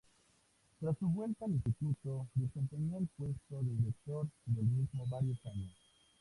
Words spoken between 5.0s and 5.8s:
varios años.